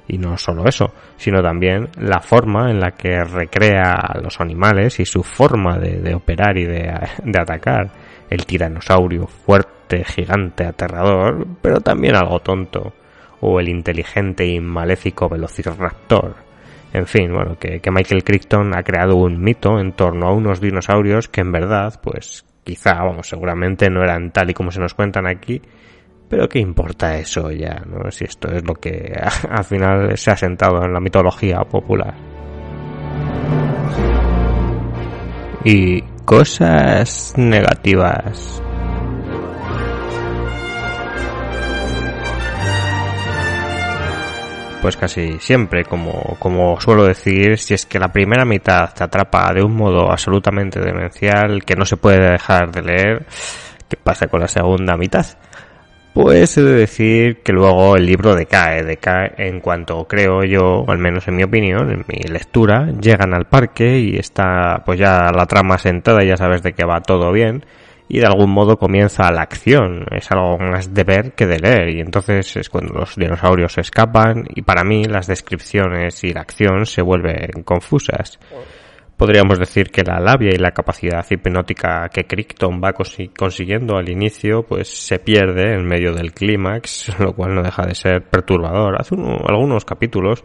Y 0.08 0.18
no 0.18 0.36
solo 0.36 0.66
eso, 0.66 0.92
sino 1.16 1.42
también 1.42 1.88
la 1.98 2.20
forma 2.20 2.70
en 2.70 2.80
la 2.80 2.90
que 2.90 3.22
recrea 3.22 3.92
a 3.92 4.18
los 4.18 4.40
animales 4.40 4.98
y 4.98 5.06
su 5.06 5.22
forma 5.22 5.78
de, 5.78 6.14
operar 6.14 6.58
y 6.58 6.64
de, 6.64 6.92
de 7.24 7.40
atacar. 7.40 7.90
El 8.28 8.44
tiranosaurio 8.44 9.26
fuerte, 9.26 10.04
gigante, 10.04 10.64
aterrador, 10.64 11.46
pero 11.60 11.80
también 11.80 12.16
algo 12.16 12.40
tonto. 12.40 12.92
O 13.42 13.60
el 13.60 13.68
inteligente 13.68 14.46
y 14.46 14.58
maléfico 14.58 15.28
velociraptor. 15.28 16.36
En 16.94 17.06
fin, 17.06 17.32
bueno, 17.32 17.58
que, 17.58 17.80
que, 17.80 17.90
Michael 17.90 18.24
Crichton 18.24 18.74
ha 18.74 18.82
creado 18.82 19.16
un 19.16 19.40
mito 19.40 19.78
en 19.78 19.92
torno 19.92 20.28
a 20.28 20.32
unos 20.32 20.60
dinosaurios 20.60 21.28
que 21.28 21.42
en 21.42 21.52
verdad, 21.52 22.00
pues 22.02 22.44
quizá, 22.64 22.94
vamos, 22.94 23.28
seguramente 23.28 23.90
no 23.90 24.02
eran 24.02 24.30
tal 24.30 24.50
y 24.50 24.54
como 24.54 24.70
se 24.70 24.80
nos 24.80 24.94
cuentan 24.94 25.26
aquí, 25.26 25.60
pero 26.32 26.48
¿qué 26.48 26.60
importa 26.60 27.18
eso 27.18 27.50
ya? 27.50 27.82
¿no? 27.86 28.10
Si 28.10 28.24
esto 28.24 28.48
es 28.50 28.64
lo 28.64 28.74
que 28.74 29.12
al 29.50 29.64
final 29.64 30.16
se 30.16 30.30
ha 30.30 30.36
sentado 30.36 30.82
en 30.82 30.92
la 30.92 30.98
mitología 30.98 31.60
popular. 31.60 32.14
Y 35.64 36.00
cosas 36.24 37.34
negativas. 37.36 38.62
Pues 44.82 44.96
casi 44.96 45.38
siempre, 45.38 45.84
como, 45.84 46.36
como 46.40 46.80
suelo 46.80 47.04
decir, 47.04 47.56
si 47.56 47.72
es 47.72 47.86
que 47.86 48.00
la 48.00 48.08
primera 48.08 48.44
mitad 48.44 48.92
te 48.92 49.04
atrapa 49.04 49.54
de 49.54 49.62
un 49.62 49.76
modo 49.76 50.10
absolutamente 50.10 50.80
demencial 50.80 51.64
que 51.64 51.76
no 51.76 51.84
se 51.84 51.96
puede 51.96 52.32
dejar 52.32 52.72
de 52.72 52.82
leer, 52.82 53.26
¿qué 53.88 53.96
pasa 53.96 54.26
con 54.26 54.40
la 54.40 54.48
segunda 54.48 54.96
mitad? 54.96 55.24
Pues 56.12 56.58
he 56.58 56.62
de 56.62 56.74
decir 56.74 57.42
que 57.44 57.52
luego 57.52 57.94
el 57.94 58.06
libro 58.06 58.34
decae, 58.34 58.82
decae 58.82 59.34
en 59.38 59.60
cuanto 59.60 60.04
creo 60.08 60.42
yo, 60.42 60.84
al 60.88 60.98
menos 60.98 61.28
en 61.28 61.36
mi 61.36 61.44
opinión, 61.44 61.88
en 61.92 62.04
mi 62.08 62.28
lectura, 62.28 62.88
llegan 63.00 63.34
al 63.34 63.46
parque 63.46 64.00
y 64.00 64.16
está 64.16 64.82
pues 64.84 64.98
ya 64.98 65.30
la 65.30 65.46
trama 65.46 65.78
sentada, 65.78 66.24
ya 66.24 66.36
sabes 66.36 66.60
de 66.64 66.72
que 66.72 66.84
va 66.84 67.00
todo 67.00 67.30
bien 67.30 67.64
y 68.08 68.18
de 68.20 68.26
algún 68.26 68.50
modo 68.50 68.76
comienza 68.76 69.30
la 69.32 69.42
acción, 69.42 70.04
es 70.10 70.30
algo 70.30 70.58
más 70.58 70.92
de 70.92 71.04
ver 71.04 71.32
que 71.32 71.46
de 71.46 71.58
leer 71.58 71.88
y 71.90 72.00
entonces 72.00 72.56
es 72.56 72.68
cuando 72.68 72.94
los 72.94 73.16
dinosaurios 73.16 73.78
escapan 73.78 74.44
y 74.54 74.62
para 74.62 74.84
mí 74.84 75.04
las 75.04 75.26
descripciones 75.26 76.22
y 76.24 76.32
la 76.32 76.42
acción 76.42 76.84
se 76.86 77.02
vuelven 77.02 77.62
confusas. 77.64 78.38
Podríamos 79.16 79.58
decir 79.58 79.90
que 79.90 80.02
la 80.02 80.18
labia 80.18 80.50
y 80.52 80.58
la 80.58 80.72
capacidad 80.72 81.24
hipnótica 81.30 82.08
que 82.08 82.26
Crichton 82.26 82.80
va 82.82 82.92
consiguiendo 82.92 83.96
al 83.96 84.08
inicio, 84.08 84.64
pues 84.64 84.88
se 84.88 85.20
pierde 85.20 85.74
en 85.74 85.86
medio 85.86 86.12
del 86.12 86.32
clímax, 86.32 87.16
lo 87.20 87.32
cual 87.32 87.54
no 87.54 87.62
deja 87.62 87.86
de 87.86 87.94
ser 87.94 88.24
perturbador. 88.24 89.00
Hace 89.00 89.14
algunos 89.14 89.84
capítulos 89.84 90.42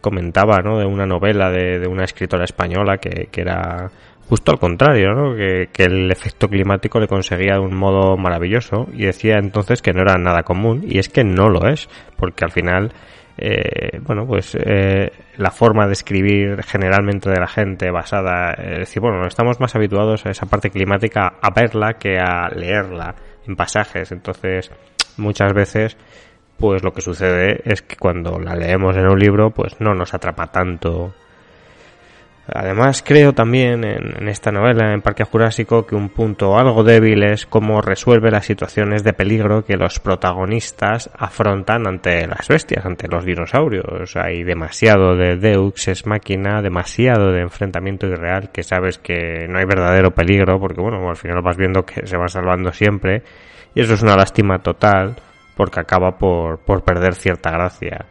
comentaba, 0.00 0.58
¿no? 0.58 0.78
De 0.78 0.84
una 0.84 1.06
novela 1.06 1.50
de, 1.50 1.86
una 1.86 2.04
escritora 2.04 2.44
española 2.44 2.98
que, 2.98 3.28
era 3.34 3.90
justo 4.28 4.52
al 4.52 4.58
contrario, 4.58 5.12
¿no? 5.12 5.34
Que, 5.36 5.68
que, 5.72 5.84
el 5.84 6.10
efecto 6.10 6.48
climático 6.48 6.98
le 7.00 7.08
conseguía 7.08 7.54
de 7.54 7.60
un 7.60 7.76
modo 7.76 8.16
maravilloso 8.16 8.88
y 8.92 9.04
decía 9.04 9.38
entonces 9.38 9.82
que 9.82 9.92
no 9.92 10.02
era 10.02 10.16
nada 10.16 10.42
común 10.42 10.84
y 10.86 10.98
es 10.98 11.08
que 11.08 11.24
no 11.24 11.48
lo 11.48 11.68
es, 11.68 11.88
porque 12.16 12.44
al 12.44 12.52
final 12.52 12.92
eh, 13.38 13.98
bueno, 14.00 14.26
pues 14.26 14.56
eh, 14.58 15.12
la 15.36 15.50
forma 15.50 15.86
de 15.86 15.92
escribir 15.92 16.62
generalmente 16.62 17.28
de 17.28 17.38
la 17.38 17.46
gente 17.46 17.90
basada, 17.90 18.54
es 18.54 18.78
decir, 18.78 19.02
bueno, 19.02 19.26
estamos 19.26 19.60
más 19.60 19.74
habituados 19.74 20.24
a 20.24 20.30
esa 20.30 20.46
parte 20.46 20.70
climática 20.70 21.34
a 21.42 21.50
verla 21.50 21.94
que 21.94 22.18
a 22.18 22.48
leerla 22.48 23.14
en 23.46 23.54
pasajes, 23.54 24.10
entonces 24.10 24.70
muchas 25.18 25.52
veces 25.52 25.98
pues 26.58 26.82
lo 26.82 26.92
que 26.92 27.00
sucede 27.00 27.60
es 27.64 27.82
que 27.82 27.96
cuando 27.96 28.38
la 28.38 28.54
leemos 28.54 28.96
en 28.96 29.06
un 29.06 29.18
libro 29.18 29.50
pues 29.50 29.80
no 29.80 29.94
nos 29.94 30.14
atrapa 30.14 30.46
tanto 30.48 31.14
Además, 32.48 33.02
creo 33.04 33.32
también 33.32 33.82
en, 33.82 34.28
esta 34.28 34.52
novela, 34.52 34.92
en 34.92 35.02
Parque 35.02 35.24
Jurásico, 35.24 35.84
que 35.84 35.96
un 35.96 36.10
punto 36.10 36.56
algo 36.56 36.84
débil 36.84 37.24
es 37.24 37.44
cómo 37.44 37.80
resuelve 37.80 38.30
las 38.30 38.46
situaciones 38.46 39.02
de 39.02 39.12
peligro 39.12 39.64
que 39.64 39.76
los 39.76 39.98
protagonistas 39.98 41.10
afrontan 41.18 41.88
ante 41.88 42.24
las 42.28 42.46
bestias, 42.46 42.86
ante 42.86 43.08
los 43.08 43.24
dinosaurios. 43.24 44.14
Hay 44.14 44.44
demasiado 44.44 45.16
de 45.16 45.36
Deux 45.36 45.88
es 45.88 46.06
máquina, 46.06 46.62
demasiado 46.62 47.32
de 47.32 47.40
enfrentamiento 47.40 48.06
irreal 48.06 48.50
que 48.52 48.62
sabes 48.62 48.98
que 48.98 49.48
no 49.48 49.58
hay 49.58 49.64
verdadero 49.64 50.12
peligro, 50.12 50.60
porque 50.60 50.80
bueno, 50.80 51.08
al 51.08 51.16
final 51.16 51.42
vas 51.42 51.56
viendo 51.56 51.84
que 51.84 52.06
se 52.06 52.16
va 52.16 52.28
salvando 52.28 52.72
siempre, 52.72 53.24
y 53.74 53.80
eso 53.80 53.94
es 53.94 54.02
una 54.02 54.16
lástima 54.16 54.60
total, 54.60 55.16
porque 55.56 55.80
acaba 55.80 56.18
por, 56.18 56.58
por 56.58 56.84
perder 56.84 57.14
cierta 57.14 57.50
gracia 57.50 58.06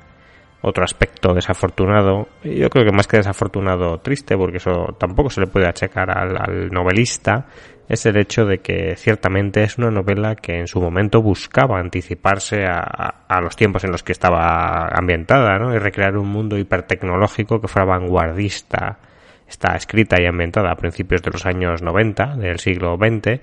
otro 0.68 0.84
aspecto 0.84 1.32
desafortunado, 1.36 2.28
yo 2.44 2.70
creo 2.72 2.86
que 2.86 2.92
más 2.92 3.08
que 3.08 3.18
desafortunado, 3.18 4.00
triste, 4.00 4.36
porque 4.36 4.58
eso 4.58 4.96
tampoco 4.98 5.30
se 5.30 5.42
le 5.42 5.48
puede 5.48 5.68
achacar 5.68 6.10
al, 6.10 6.72
novelista, 6.72 7.46
es 7.88 8.04
el 8.08 8.18
hecho 8.18 8.46
de 8.46 8.58
que 8.62 8.96
ciertamente 8.96 9.62
es 9.62 9.78
una 9.78 9.92
novela 9.92 10.36
que 10.36 10.58
en 10.58 10.66
su 10.66 10.82
momento 10.82 11.22
buscaba 11.22 11.80
anticiparse 11.80 12.66
a, 12.66 12.80
a, 13.28 13.42
los 13.42 13.56
tiempos 13.56 13.84
en 13.84 13.92
los 13.92 14.02
que 14.02 14.12
estaba 14.12 14.88
ambientada, 14.88 15.60
¿no? 15.60 15.72
Y 15.72 15.78
recrear 15.78 16.18
un 16.18 16.30
mundo 16.30 16.58
hipertecnológico 16.58 17.62
que 17.62 17.68
fuera 17.68 17.86
vanguardista. 17.86 18.98
Está 19.48 19.76
escrita 19.76 20.20
y 20.20 20.26
ambientada 20.26 20.72
a 20.72 20.76
principios 20.76 21.22
de 21.22 21.30
los 21.30 21.46
años 21.46 21.84
90 21.84 22.38
del 22.38 22.58
siglo 22.58 22.98
XX 22.98 23.40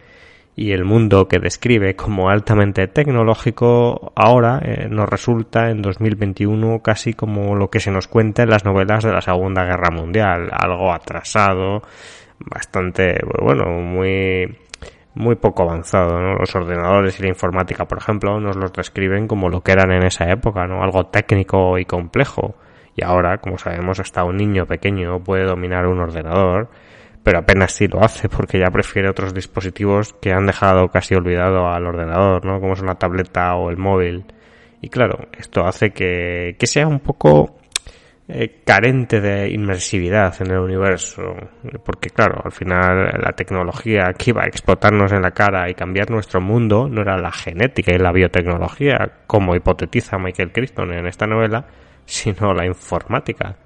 y 0.55 0.73
el 0.73 0.85
mundo 0.85 1.29
que 1.29 1.39
describe 1.39 1.97
como 1.97 2.29
altamente 2.29 2.87
tecnológico 2.87 4.13
ahora 4.15 4.61
eh, 4.63 4.87
nos 4.91 5.09
resulta 5.09 5.71
en 5.71 5.81
2021 5.81 6.81
casi 6.81 7.15
como 7.15 7.57
lo 7.57 7.71
que 7.71 7.81
se 7.81 7.91
nos 7.91 8.07
cuenta 8.07 8.43
en 8.43 8.51
las 8.51 8.65
novelas 8.65 9.03
de 9.03 9.13
la 9.13 9.23
Segunda 9.23 9.65
Guerra 9.65 9.91
Mundial, 9.91 10.51
algo 10.53 10.93
atrasado, 10.93 11.83
bastante, 12.39 13.19
bueno, 13.43 13.81
muy 13.81 14.59
muy 15.15 15.35
poco 15.37 15.65
avanzado, 15.65 16.19
¿no? 16.19 16.35
Los 16.37 16.55
ordenadores 16.55 17.19
y 17.19 17.23
la 17.23 17.29
informática, 17.29 17.87
por 17.87 17.99
ejemplo, 17.99 18.41
nos 18.41 18.57
los 18.57 18.73
describen 18.73 19.29
como 19.29 19.49
lo 19.49 19.61
que 19.61 19.73
eran 19.73 19.93
en 19.93 20.05
esa 20.05 20.31
época, 20.31 20.67
¿no? 20.67 20.83
Algo 20.83 21.07
técnico 21.07 21.79
y 21.79 21.85
complejo. 21.85 22.55
Y 22.97 23.05
ahora, 23.05 23.39
como 23.39 23.59
sabemos, 23.59 24.01
hasta 24.01 24.25
un 24.25 24.37
niño 24.37 24.67
pequeño 24.67 25.23
puede 25.23 25.45
dominar 25.45 25.87
un 25.87 26.01
ordenador 26.01 26.69
pero 27.23 27.39
apenas 27.39 27.73
sí 27.73 27.87
lo 27.89 28.03
hace 28.03 28.29
porque 28.29 28.59
ya 28.59 28.71
prefiere 28.71 29.09
otros 29.09 29.35
dispositivos 29.35 30.15
que 30.21 30.33
han 30.33 30.47
dejado 30.47 30.89
casi 30.89 31.15
olvidado 31.15 31.69
al 31.69 31.87
ordenador, 31.87 32.45
¿no? 32.45 32.61
Como 32.61 32.77
son 32.77 32.87
la 32.87 32.97
tableta 32.97 33.55
o 33.57 33.71
el 33.71 33.77
móvil. 33.77 34.25
Y 34.81 34.89
claro, 34.89 35.29
esto 35.39 35.65
hace 35.65 35.91
que, 35.91 36.57
que 36.59 36.67
sea 36.67 36.89
un 36.89 37.01
poco 37.01 37.57
eh, 38.29 38.63
carente 38.65 39.21
de 39.21 39.51
inmersividad 39.51 40.35
en 40.41 40.53
el 40.53 40.59
universo, 40.59 41.23
porque 41.85 42.09
claro, 42.09 42.41
al 42.45 42.53
final 42.53 43.11
la 43.21 43.33
tecnología 43.33 44.13
que 44.17 44.31
iba 44.31 44.43
a 44.43 44.47
explotarnos 44.47 45.13
en 45.13 45.23
la 45.23 45.33
cara 45.33 45.69
y 45.69 45.75
cambiar 45.75 46.09
nuestro 46.11 46.41
mundo 46.41 46.89
no 46.89 47.03
era 47.03 47.19
la 47.19 47.31
genética 47.31 47.93
y 47.93 47.99
la 47.99 48.13
biotecnología, 48.13 49.25
como 49.27 49.55
hipotetiza 49.55 50.19
Michael 50.19 50.53
Crichton 50.53 50.93
en 50.93 51.07
esta 51.09 51.27
novela, 51.27 51.67
sino 52.05 52.55
la 52.55 52.65
informática. 52.65 53.57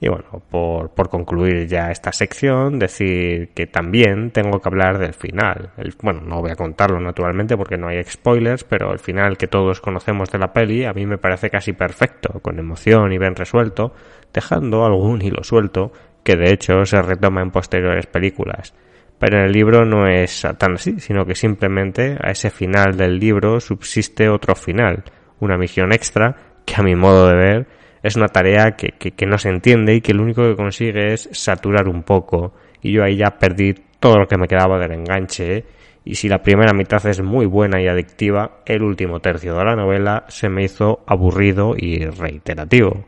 Y 0.00 0.08
bueno, 0.08 0.42
por, 0.48 0.90
por 0.90 1.08
concluir 1.08 1.66
ya 1.66 1.90
esta 1.90 2.12
sección, 2.12 2.78
decir 2.78 3.48
que 3.48 3.66
también 3.66 4.30
tengo 4.30 4.60
que 4.60 4.68
hablar 4.68 4.98
del 4.98 5.12
final. 5.12 5.70
El, 5.76 5.92
bueno, 6.00 6.20
no 6.20 6.40
voy 6.40 6.52
a 6.52 6.56
contarlo 6.56 7.00
naturalmente 7.00 7.56
porque 7.56 7.76
no 7.76 7.88
hay 7.88 8.04
spoilers, 8.04 8.62
pero 8.62 8.92
el 8.92 9.00
final 9.00 9.36
que 9.36 9.48
todos 9.48 9.80
conocemos 9.80 10.30
de 10.30 10.38
la 10.38 10.52
peli 10.52 10.84
a 10.84 10.92
mí 10.92 11.04
me 11.04 11.18
parece 11.18 11.50
casi 11.50 11.72
perfecto, 11.72 12.38
con 12.40 12.60
emoción 12.60 13.12
y 13.12 13.18
bien 13.18 13.34
resuelto, 13.34 13.92
dejando 14.32 14.84
algún 14.84 15.20
hilo 15.20 15.42
suelto 15.42 15.90
que 16.22 16.36
de 16.36 16.52
hecho 16.52 16.84
se 16.84 17.02
retoma 17.02 17.42
en 17.42 17.50
posteriores 17.50 18.06
películas. 18.06 18.74
Pero 19.18 19.38
en 19.38 19.46
el 19.46 19.52
libro 19.52 19.84
no 19.84 20.06
es 20.06 20.46
tan 20.58 20.74
así, 20.74 21.00
sino 21.00 21.26
que 21.26 21.34
simplemente 21.34 22.16
a 22.22 22.30
ese 22.30 22.50
final 22.50 22.96
del 22.96 23.18
libro 23.18 23.58
subsiste 23.58 24.28
otro 24.28 24.54
final, 24.54 25.02
una 25.40 25.58
misión 25.58 25.92
extra 25.92 26.36
que 26.64 26.74
a 26.76 26.84
mi 26.84 26.94
modo 26.94 27.26
de 27.26 27.34
ver 27.34 27.77
es 28.02 28.16
una 28.16 28.28
tarea 28.28 28.72
que, 28.72 28.92
que, 28.92 29.26
no 29.26 29.38
se 29.38 29.48
entiende 29.48 29.94
y 29.94 30.00
que 30.00 30.14
lo 30.14 30.22
único 30.22 30.42
que 30.42 30.56
consigue 30.56 31.12
es 31.12 31.28
saturar 31.32 31.88
un 31.88 32.02
poco. 32.02 32.54
Y 32.82 32.92
yo 32.92 33.04
ahí 33.04 33.16
ya 33.16 33.38
perdí 33.38 33.74
todo 33.98 34.18
lo 34.18 34.26
que 34.26 34.38
me 34.38 34.46
quedaba 34.46 34.78
del 34.78 34.92
enganche. 34.92 35.64
Y 36.04 36.14
si 36.14 36.28
la 36.28 36.42
primera 36.42 36.72
mitad 36.72 37.04
es 37.06 37.20
muy 37.20 37.46
buena 37.46 37.80
y 37.82 37.88
adictiva, 37.88 38.60
el 38.64 38.82
último 38.82 39.20
tercio 39.20 39.54
de 39.54 39.64
la 39.64 39.76
novela 39.76 40.24
se 40.28 40.48
me 40.48 40.64
hizo 40.64 41.00
aburrido 41.06 41.74
y 41.76 42.04
reiterativo. 42.04 43.04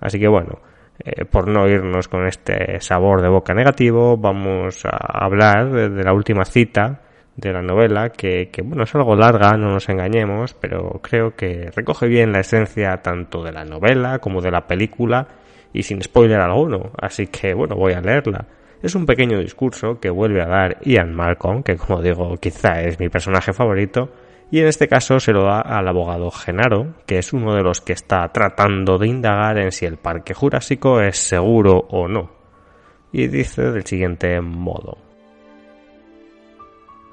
Así 0.00 0.18
que 0.18 0.28
bueno, 0.28 0.58
eh, 0.98 1.24
por 1.24 1.48
no 1.48 1.68
irnos 1.68 2.08
con 2.08 2.26
este 2.26 2.80
sabor 2.80 3.22
de 3.22 3.28
boca 3.28 3.54
negativo, 3.54 4.16
vamos 4.16 4.84
a 4.84 5.24
hablar 5.24 5.70
de 5.70 6.02
la 6.02 6.12
última 6.12 6.44
cita 6.44 7.02
de 7.36 7.52
la 7.52 7.62
novela, 7.62 8.10
que, 8.10 8.50
que, 8.50 8.62
bueno, 8.62 8.84
es 8.84 8.94
algo 8.94 9.16
larga, 9.16 9.56
no 9.56 9.70
nos 9.70 9.88
engañemos, 9.88 10.54
pero 10.54 11.00
creo 11.02 11.34
que 11.34 11.70
recoge 11.74 12.06
bien 12.06 12.32
la 12.32 12.40
esencia 12.40 12.98
tanto 12.98 13.42
de 13.42 13.52
la 13.52 13.64
novela 13.64 14.18
como 14.18 14.40
de 14.40 14.50
la 14.50 14.66
película 14.66 15.28
y 15.72 15.82
sin 15.82 16.02
spoiler 16.02 16.40
alguno, 16.40 16.90
así 17.00 17.26
que 17.28 17.54
bueno, 17.54 17.76
voy 17.76 17.94
a 17.94 18.00
leerla. 18.00 18.46
Es 18.82 18.94
un 18.94 19.06
pequeño 19.06 19.38
discurso 19.38 20.00
que 20.00 20.10
vuelve 20.10 20.42
a 20.42 20.46
dar 20.46 20.78
Ian 20.82 21.14
Malcolm, 21.14 21.62
que 21.62 21.76
como 21.76 22.02
digo, 22.02 22.36
quizá 22.36 22.82
es 22.82 22.98
mi 22.98 23.08
personaje 23.08 23.52
favorito, 23.52 24.10
y 24.50 24.60
en 24.60 24.66
este 24.66 24.86
caso 24.86 25.18
se 25.18 25.32
lo 25.32 25.44
da 25.44 25.60
al 25.60 25.88
abogado 25.88 26.30
Genaro, 26.30 26.94
que 27.06 27.18
es 27.18 27.32
uno 27.32 27.54
de 27.54 27.62
los 27.62 27.80
que 27.80 27.94
está 27.94 28.28
tratando 28.32 28.98
de 28.98 29.08
indagar 29.08 29.56
en 29.58 29.72
si 29.72 29.86
el 29.86 29.96
Parque 29.96 30.34
Jurásico 30.34 31.00
es 31.00 31.16
seguro 31.16 31.78
o 31.88 32.06
no. 32.06 32.32
Y 33.12 33.28
dice 33.28 33.62
del 33.70 33.86
siguiente 33.86 34.38
modo. 34.42 35.11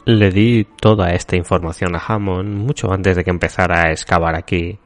Le 0.06 0.32
di 0.32 0.66
toda 0.80 1.12
esta 1.14 1.36
información 1.36 1.96
a 1.96 2.00
Hammond 2.00 2.58
mucho 2.58 2.92
antes 2.92 3.16
de 3.16 3.24
que 3.24 3.30
empezara 3.30 3.84
a 3.84 3.92
excavar 3.92 4.36
aquí. 4.36 4.80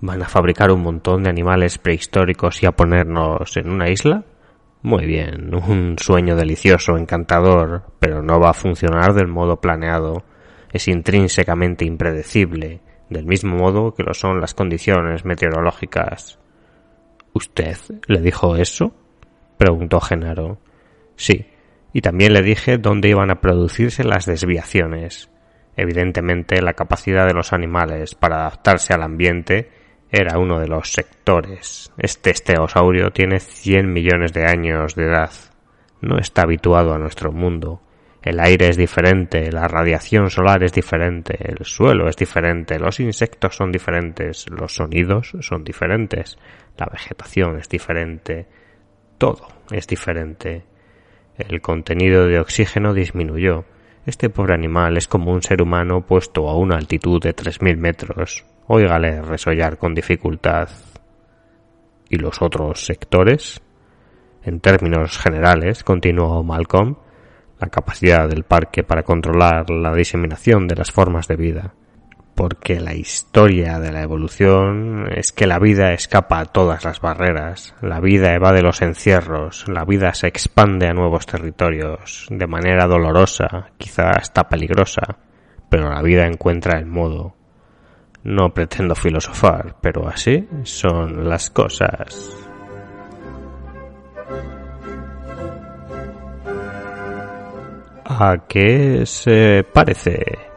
¿Van 0.00 0.22
a 0.22 0.28
fabricar 0.28 0.70
un 0.72 0.82
montón 0.82 1.22
de 1.22 1.30
animales 1.30 1.78
prehistóricos 1.78 2.62
y 2.62 2.66
a 2.66 2.72
ponernos 2.72 3.56
en 3.56 3.70
una 3.70 3.88
isla? 3.88 4.24
Muy 4.82 5.06
bien, 5.06 5.54
un 5.54 5.96
sueño 5.98 6.36
delicioso, 6.36 6.98
encantador, 6.98 7.84
pero 8.00 8.22
no 8.22 8.38
va 8.38 8.50
a 8.50 8.54
funcionar 8.54 9.14
del 9.14 9.28
modo 9.28 9.60
planeado 9.60 10.24
es 10.74 10.88
intrínsecamente 10.88 11.84
impredecible, 11.84 12.80
del 13.08 13.26
mismo 13.26 13.56
modo 13.56 13.94
que 13.94 14.02
lo 14.02 14.12
son 14.12 14.40
las 14.40 14.54
condiciones 14.54 15.24
meteorológicas. 15.24 16.40
¿Usted 17.32 17.76
le 18.08 18.20
dijo 18.20 18.56
eso? 18.56 18.92
preguntó 19.56 20.00
Genaro. 20.00 20.58
Sí, 21.14 21.46
y 21.94 22.02
también 22.02 22.34
le 22.34 22.42
dije 22.42 22.76
dónde 22.76 23.08
iban 23.08 23.30
a 23.30 23.40
producirse 23.40 24.04
las 24.04 24.26
desviaciones. 24.26 25.30
Evidentemente, 25.76 26.60
la 26.60 26.74
capacidad 26.74 27.26
de 27.26 27.32
los 27.32 27.54
animales 27.54 28.14
para 28.14 28.40
adaptarse 28.40 28.92
al 28.92 29.02
ambiente 29.02 29.70
era 30.10 30.38
uno 30.38 30.60
de 30.60 30.68
los 30.68 30.92
sectores. 30.92 31.90
Este 31.96 32.30
esteosaurio 32.30 33.12
tiene 33.12 33.40
cien 33.40 33.90
millones 33.94 34.34
de 34.34 34.44
años 34.44 34.94
de 34.94 35.04
edad. 35.04 35.32
No 36.02 36.18
está 36.18 36.42
habituado 36.42 36.92
a 36.92 36.98
nuestro 36.98 37.32
mundo 37.32 37.80
el 38.24 38.40
aire 38.40 38.70
es 38.70 38.78
diferente, 38.78 39.52
la 39.52 39.68
radiación 39.68 40.30
solar 40.30 40.64
es 40.64 40.72
diferente, 40.72 41.36
el 41.42 41.62
suelo 41.66 42.08
es 42.08 42.16
diferente, 42.16 42.78
los 42.78 42.98
insectos 43.00 43.54
son 43.54 43.70
diferentes, 43.70 44.48
los 44.48 44.74
sonidos 44.74 45.34
son 45.40 45.62
diferentes, 45.62 46.38
la 46.78 46.86
vegetación 46.90 47.58
es 47.58 47.68
diferente, 47.68 48.46
todo 49.18 49.46
es 49.70 49.86
diferente. 49.86 50.64
El 51.36 51.60
contenido 51.60 52.26
de 52.26 52.38
oxígeno 52.38 52.94
disminuyó. 52.94 53.64
Este 54.06 54.30
pobre 54.30 54.54
animal 54.54 54.96
es 54.96 55.08
como 55.08 55.32
un 55.32 55.42
ser 55.42 55.62
humano 55.62 56.06
puesto 56.06 56.48
a 56.48 56.56
una 56.56 56.76
altitud 56.76 57.20
de 57.20 57.32
tres 57.32 57.60
mil 57.60 57.76
metros. 57.76 58.44
Óigale 58.68 59.20
resollar 59.20 59.76
con 59.76 59.94
dificultad. 59.94 60.68
¿Y 62.08 62.18
los 62.18 62.40
otros 62.40 62.84
sectores? 62.84 63.60
En 64.44 64.60
términos 64.60 65.18
generales, 65.18 65.82
continuó 65.82 66.42
Malcolm, 66.44 66.96
la 67.58 67.68
capacidad 67.68 68.28
del 68.28 68.44
parque 68.44 68.84
para 68.84 69.02
controlar 69.02 69.70
la 69.70 69.92
diseminación 69.94 70.68
de 70.68 70.76
las 70.76 70.92
formas 70.92 71.26
de 71.26 71.36
vida. 71.36 71.74
Porque 72.34 72.80
la 72.80 72.94
historia 72.94 73.78
de 73.78 73.92
la 73.92 74.02
evolución 74.02 75.06
es 75.14 75.30
que 75.30 75.46
la 75.46 75.60
vida 75.60 75.92
escapa 75.92 76.40
a 76.40 76.46
todas 76.46 76.84
las 76.84 77.00
barreras, 77.00 77.74
la 77.80 78.00
vida 78.00 78.34
evade 78.34 78.60
los 78.60 78.82
encierros, 78.82 79.68
la 79.68 79.84
vida 79.84 80.12
se 80.14 80.26
expande 80.26 80.88
a 80.88 80.94
nuevos 80.94 81.26
territorios, 81.26 82.26
de 82.30 82.46
manera 82.48 82.86
dolorosa, 82.86 83.70
quizá 83.78 84.10
hasta 84.10 84.48
peligrosa, 84.48 85.16
pero 85.68 85.88
la 85.90 86.02
vida 86.02 86.26
encuentra 86.26 86.78
el 86.78 86.86
modo. 86.86 87.36
No 88.24 88.52
pretendo 88.52 88.94
filosofar, 88.94 89.76
pero 89.80 90.08
así 90.08 90.48
son 90.64 91.28
las 91.28 91.50
cosas. 91.50 92.44
¿A 98.06 98.36
qué 98.48 99.06
se 99.06 99.64
parece? 99.72 100.53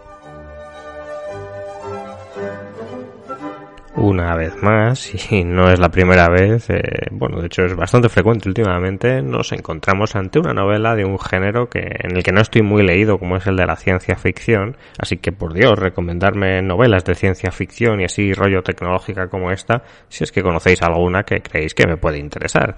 Una 3.99 4.35
vez 4.35 4.61
más, 4.61 5.11
y 5.31 5.43
no 5.43 5.71
es 5.71 5.79
la 5.79 5.89
primera 5.89 6.29
vez, 6.29 6.69
eh, 6.69 7.07
bueno, 7.09 7.41
de 7.41 7.47
hecho 7.47 7.63
es 7.63 7.75
bastante 7.75 8.09
frecuente 8.09 8.47
últimamente, 8.47 9.23
nos 9.23 9.51
encontramos 9.53 10.15
ante 10.15 10.37
una 10.37 10.53
novela 10.53 10.95
de 10.95 11.03
un 11.03 11.17
género 11.17 11.67
que, 11.67 11.79
en 11.79 12.15
el 12.15 12.21
que 12.21 12.31
no 12.31 12.41
estoy 12.41 12.61
muy 12.61 12.85
leído, 12.85 13.17
como 13.17 13.37
es 13.37 13.47
el 13.47 13.55
de 13.55 13.65
la 13.65 13.75
ciencia 13.75 14.15
ficción, 14.15 14.77
así 14.99 15.17
que 15.17 15.31
por 15.31 15.51
Dios, 15.51 15.79
recomendarme 15.79 16.61
novelas 16.61 17.05
de 17.05 17.15
ciencia 17.15 17.49
ficción 17.49 17.99
y 17.99 18.03
así 18.03 18.33
rollo 18.33 18.61
tecnológica 18.61 19.29
como 19.29 19.49
esta, 19.49 19.81
si 20.09 20.23
es 20.23 20.31
que 20.31 20.43
conocéis 20.43 20.83
alguna 20.83 21.23
que 21.23 21.41
creéis 21.41 21.73
que 21.73 21.87
me 21.87 21.97
puede 21.97 22.19
interesar. 22.19 22.77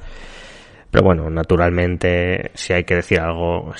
Pero 0.92 1.04
bueno, 1.04 1.30
naturalmente, 1.30 2.50
si 2.56 2.74
hay 2.74 2.84
que 2.84 2.96
decir 2.96 3.20
algo, 3.20 3.74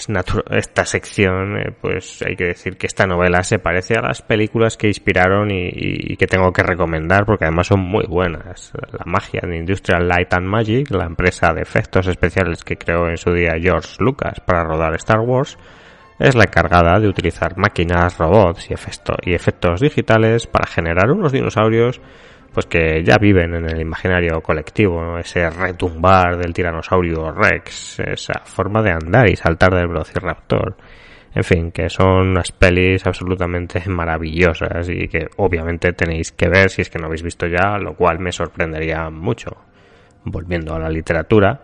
esta 0.52 0.86
sección, 0.86 1.58
eh, 1.58 1.72
pues 1.82 2.22
hay 2.22 2.36
que 2.36 2.46
decir 2.46 2.78
que 2.78 2.86
esta 2.86 3.08
novela 3.08 3.42
se 3.42 3.58
parece 3.58 3.96
a 3.96 4.02
las 4.02 4.22
películas 4.22 4.78
que 4.78 4.88
inspiraron 4.88 5.50
y, 5.50 6.16
que 6.18 6.28
tengo 6.28 6.52
que 6.52 6.62
recomendar 6.62 7.26
porque 7.26 7.46
además 7.46 7.68
son 7.68 7.80
muy 7.80 8.06
buenas. 8.06 8.72
La 8.92 9.06
magia 9.06 9.42
de 9.44 9.58
Industrial 9.58 10.08
Light 10.08 10.34
and 10.34 10.46
Magic, 10.46 10.92
la 10.92 11.06
empresa 11.06 11.52
de 11.52 11.62
efectos 11.62 12.06
especiales 12.06 12.64
que 12.64 12.78
creó 12.78 13.10
en 13.10 13.18
su 13.18 13.34
día 13.34 13.54
George 13.60 13.96
Lucas 14.00 14.40
para 14.46 14.64
rodar 14.64 14.94
Star 14.96 15.22
Wars, 15.22 15.58
es 16.20 16.36
la 16.36 16.44
encargada 16.44 17.00
de 17.00 17.08
utilizar 17.08 17.58
máquinas, 17.58 18.20
robots 18.20 18.70
y, 18.70 18.76
y 19.30 19.34
efectos 19.34 19.82
digitales 19.82 20.46
para 20.46 20.68
generar 20.68 21.10
unos 21.10 21.32
dinosaurios 21.32 22.02
pues 22.54 22.66
que 22.66 23.04
ya 23.04 23.18
viven 23.18 23.54
en 23.54 23.70
el 23.70 23.82
imaginario 23.82 24.42
colectivo, 24.42 25.18
ese 25.18 25.50
retumbar 25.50 26.38
del 26.38 26.54
tiranosaurio 26.54 27.32
Rex, 27.32 28.00
esa 28.00 28.42
forma 28.44 28.82
de 28.82 28.92
andar 28.92 29.30
y 29.30 29.36
saltar 29.36 29.74
del 29.74 29.88
velociraptor. 29.88 30.76
En 31.34 31.44
fin, 31.44 31.72
que 31.72 31.90
son 31.90 32.30
unas 32.30 32.52
pelis 32.52 33.06
absolutamente 33.06 33.82
maravillosas 33.88 34.90
y 34.90 35.08
que 35.08 35.28
obviamente 35.38 35.94
tenéis 35.94 36.32
que 36.32 36.50
ver 36.50 36.70
si 36.72 36.82
es 36.82 36.90
que 36.90 36.98
no 36.98 37.06
habéis 37.06 37.22
visto 37.22 37.46
ya, 37.46 37.78
lo 37.78 37.94
cual 37.94 38.20
me 38.20 38.32
sorprendería 38.32 39.10
mucho. 39.12 39.52
Volviendo 40.24 40.74
a 40.74 40.80
la 40.80 40.90
literatura, 40.90 41.62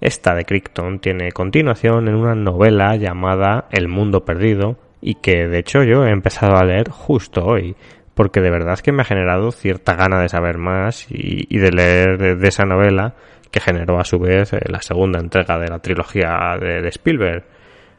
esta 0.00 0.34
de 0.34 0.44
Crichton 0.44 0.98
tiene 0.98 1.30
continuación 1.30 2.08
en 2.08 2.14
una 2.14 2.34
novela 2.34 2.96
llamada 2.96 3.66
El 3.70 3.88
mundo 3.88 4.24
perdido 4.24 4.78
y 5.00 5.16
que 5.16 5.46
de 5.46 5.58
hecho 5.58 5.82
yo 5.82 6.04
he 6.04 6.10
empezado 6.10 6.56
a 6.56 6.64
leer 6.64 6.90
justo 6.90 7.44
hoy 7.44 7.76
porque 8.14 8.40
de 8.40 8.50
verdad 8.50 8.74
es 8.74 8.82
que 8.82 8.92
me 8.92 9.02
ha 9.02 9.06
generado 9.06 9.52
cierta 9.52 9.94
gana 9.94 10.20
de 10.20 10.28
saber 10.28 10.58
más 10.58 11.06
y, 11.08 11.58
de 11.58 11.70
leer 11.70 12.38
de, 12.38 12.48
esa 12.48 12.64
novela 12.64 13.14
que 13.50 13.60
generó 13.60 13.98
a 13.98 14.04
su 14.04 14.18
vez 14.18 14.52
eh, 14.52 14.60
la 14.66 14.82
segunda 14.82 15.18
entrega 15.18 15.58
de 15.58 15.68
la 15.68 15.78
trilogía 15.78 16.56
de, 16.60 16.88
Spielberg. 16.88 17.44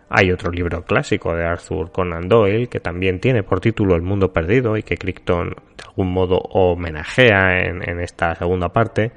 Hay 0.09 0.31
otro 0.31 0.51
libro 0.51 0.83
clásico 0.83 1.35
de 1.35 1.43
Arthur 1.43 1.91
Conan 1.91 2.27
Doyle 2.27 2.67
que 2.67 2.79
también 2.79 3.19
tiene 3.19 3.41
por 3.41 3.59
título 3.59 3.95
El 3.95 4.03
mundo 4.03 4.31
perdido 4.31 4.77
y 4.77 4.83
que 4.83 4.97
Crichton 4.97 5.49
de 5.49 5.83
algún 5.87 6.11
modo 6.11 6.37
homenajea 6.37 7.65
en, 7.65 7.89
en 7.89 7.99
esta 7.99 8.35
segunda 8.35 8.69
parte 8.69 9.11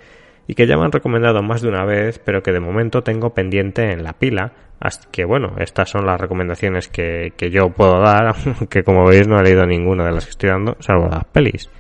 y 0.47 0.55
que 0.55 0.67
ya 0.67 0.77
me 0.77 0.85
han 0.85 0.93
recomendado 0.93 1.43
más 1.43 1.63
de 1.63 1.69
una 1.69 1.85
vez 1.85 2.19
pero 2.19 2.43
que 2.43 2.53
de 2.53 2.61
momento 2.61 3.03
tengo 3.03 3.35
pendiente 3.35 3.93
en 3.93 4.05
la 4.05 4.13
pila 4.13 4.53
Así 4.79 5.01
que 5.11 5.25
bueno, 5.25 5.55
estas 5.59 5.91
son 5.91 6.05
las 6.05 6.21
recomendaciones 6.21 6.89
que, 6.89 7.33
que 7.37 7.51
yo 7.51 7.71
puedo 7.71 8.01
dar, 8.01 8.35
que 8.71 8.83
como 8.83 9.07
veis 9.07 9.27
no 9.27 9.41
he 9.41 9.43
leído 9.43 9.67
ninguna 9.67 10.05
de 10.05 10.13
las 10.13 10.25
que 10.25 10.31
estoy 10.31 10.51
dando, 10.51 10.77
salvo 10.81 11.09
las 11.09 11.25
pelis. 11.25 11.71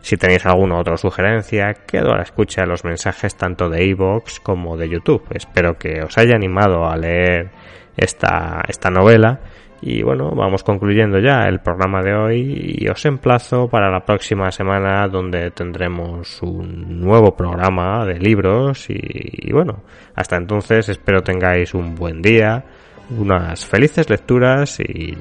Si 0.00 0.16
tenéis 0.16 0.46
alguna 0.46 0.78
otra 0.78 0.96
sugerencia, 0.96 1.74
quedo 1.74 2.12
a 2.12 2.16
la 2.16 2.22
escucha 2.22 2.62
de 2.62 2.68
los 2.68 2.84
mensajes 2.84 3.36
tanto 3.36 3.68
de 3.68 3.84
iVoox 3.88 4.40
como 4.40 4.76
de 4.76 4.88
YouTube. 4.88 5.24
Espero 5.30 5.76
que 5.76 6.02
os 6.02 6.16
haya 6.16 6.36
animado 6.36 6.86
a 6.86 6.96
leer 6.96 7.50
esta, 7.96 8.62
esta 8.68 8.90
novela 8.90 9.40
y 9.80 10.02
bueno, 10.02 10.32
vamos 10.34 10.64
concluyendo 10.64 11.18
ya 11.20 11.44
el 11.48 11.60
programa 11.60 12.02
de 12.02 12.14
hoy 12.14 12.76
y 12.78 12.88
os 12.88 13.04
emplazo 13.04 13.68
para 13.68 13.90
la 13.90 14.04
próxima 14.04 14.50
semana 14.50 15.06
donde 15.06 15.50
tendremos 15.52 16.42
un 16.42 17.00
nuevo 17.00 17.36
programa 17.36 18.04
de 18.04 18.18
libros 18.18 18.86
y, 18.88 19.52
bueno, 19.52 19.84
hasta 20.14 20.36
entonces 20.36 20.88
espero 20.88 21.22
tengáis 21.22 21.74
un 21.74 21.94
buen 21.94 22.20
día, 22.20 22.64
unas 23.16 23.64
felices 23.64 24.10
lecturas 24.10 24.80
y 24.80 25.16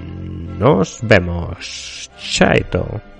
nos 0.57 0.99
vemos. 1.03 2.09
Chaito. 2.17 3.16